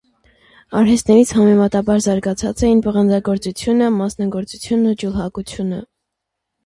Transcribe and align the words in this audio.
Արհեստներից 0.79 1.33
համեմատաբար 1.39 2.01
զարգացած 2.07 2.63
էին 2.69 2.81
պղնձագործությունը, 2.87 3.93
մանածագործությունն 3.99 4.93
ու 4.95 4.99
ջուլհակությունը։ 5.05 5.85